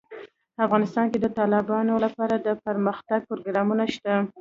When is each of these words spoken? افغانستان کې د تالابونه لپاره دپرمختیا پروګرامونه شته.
افغانستان 0.65 1.05
کې 1.11 1.19
د 1.21 1.27
تالابونه 1.37 1.93
لپاره 2.05 2.35
دپرمختیا 2.47 3.17
پروګرامونه 3.27 3.83
شته. 3.95 4.13